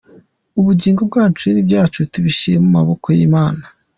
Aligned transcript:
Ubugingo 0.59 1.01
bwacu 1.09 1.45
n’ibyacu 1.53 1.99
tubishyire 2.11 2.57
mu 2.63 2.69
maboko 2.77 3.07
y’Imana. 3.17 3.63